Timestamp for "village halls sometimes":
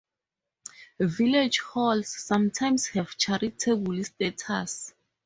0.99-2.87